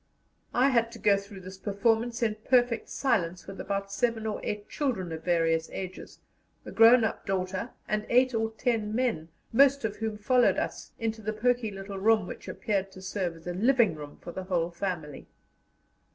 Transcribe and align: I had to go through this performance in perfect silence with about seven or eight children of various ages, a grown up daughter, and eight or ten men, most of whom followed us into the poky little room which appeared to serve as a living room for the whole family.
I 0.55 0.69
had 0.69 0.91
to 0.93 0.97
go 0.97 1.15
through 1.15 1.41
this 1.41 1.59
performance 1.59 2.23
in 2.23 2.33
perfect 2.49 2.89
silence 2.89 3.45
with 3.45 3.61
about 3.61 3.91
seven 3.91 4.25
or 4.25 4.41
eight 4.43 4.67
children 4.67 5.11
of 5.11 5.23
various 5.23 5.69
ages, 5.69 6.21
a 6.65 6.71
grown 6.71 7.03
up 7.03 7.23
daughter, 7.27 7.69
and 7.87 8.07
eight 8.09 8.33
or 8.33 8.49
ten 8.49 8.95
men, 8.95 9.29
most 9.53 9.85
of 9.85 9.97
whom 9.97 10.17
followed 10.17 10.57
us 10.57 10.91
into 10.97 11.21
the 11.21 11.33
poky 11.33 11.69
little 11.69 11.99
room 11.99 12.25
which 12.25 12.47
appeared 12.47 12.91
to 12.93 13.01
serve 13.03 13.35
as 13.35 13.45
a 13.45 13.53
living 13.53 13.93
room 13.93 14.17
for 14.17 14.31
the 14.31 14.45
whole 14.45 14.71
family. 14.71 15.27